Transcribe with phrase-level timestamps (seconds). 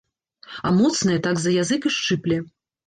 [0.69, 2.45] А моцная, так за язык і шчыпле.